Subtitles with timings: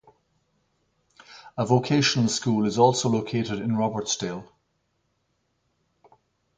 [1.55, 4.47] A vocational school is also located in Robertsdale.